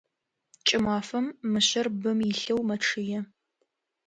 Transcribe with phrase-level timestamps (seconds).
[0.67, 3.19] Кӏымафэм мышъэр бым илъэу мэчъые.